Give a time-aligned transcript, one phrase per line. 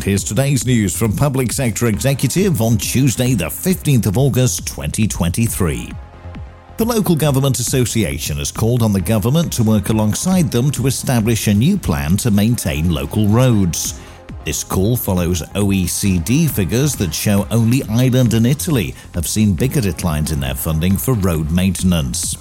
[0.00, 5.92] And here's today's news from Public Sector Executive on Tuesday, the 15th of August 2023.
[6.78, 11.48] The Local Government Association has called on the government to work alongside them to establish
[11.48, 14.00] a new plan to maintain local roads.
[14.46, 20.32] This call follows OECD figures that show only Ireland and Italy have seen bigger declines
[20.32, 22.38] in their funding for road maintenance.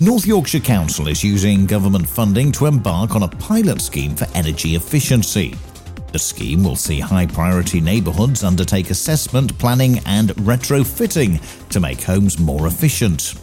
[0.00, 4.74] North Yorkshire Council is using government funding to embark on a pilot scheme for energy
[4.74, 5.56] efficiency.
[6.12, 12.38] The scheme will see high priority neighbourhoods undertake assessment, planning, and retrofitting to make homes
[12.38, 13.34] more efficient.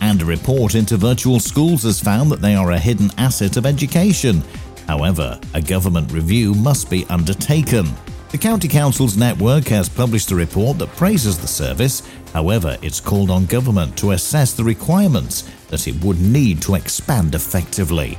[0.00, 3.66] And a report into virtual schools has found that they are a hidden asset of
[3.66, 4.42] education.
[4.88, 7.86] However, a government review must be undertaken.
[8.30, 13.30] The County Councils Network has published a report that praises the service, however, it's called
[13.30, 18.18] on government to assess the requirements that it would need to expand effectively.